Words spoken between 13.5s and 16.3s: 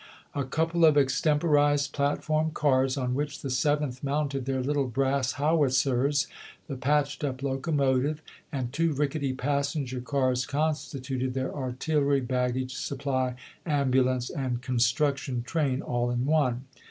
ambulance, and construction train all in